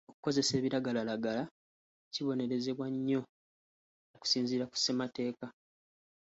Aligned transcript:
Okukozesa 0.09 0.51
ebiragalalagala 0.59 1.43
kibonerezebwa 2.13 2.87
nnyo 2.93 3.19
okusinziira 4.15 4.65
ku 4.71 4.75
ssemateeka. 4.77 5.45